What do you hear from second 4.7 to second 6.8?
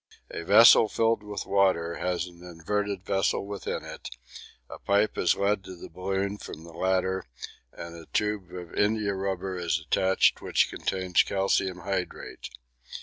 pipe is led to the balloon from the